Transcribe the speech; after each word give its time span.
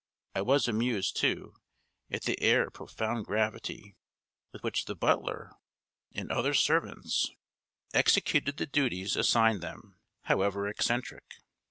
I 0.33 0.41
was 0.41 0.67
amused, 0.67 1.15
too, 1.15 1.53
at 2.09 2.23
the 2.23 2.41
air 2.41 2.65
of 2.65 2.73
profound 2.73 3.25
gravity 3.27 3.93
with 4.51 4.63
which 4.63 4.85
the 4.85 4.95
butler 4.95 5.51
and 6.11 6.31
other 6.31 6.55
servants 6.55 7.29
executed 7.93 8.57
the 8.57 8.65
duties 8.65 9.15
assigned 9.15 9.61
them, 9.61 9.99
however 10.23 10.67
eccentric. 10.67 11.35